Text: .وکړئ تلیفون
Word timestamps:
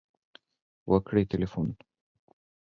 .وکړئ 0.89 1.23
تلیفون 1.31 1.69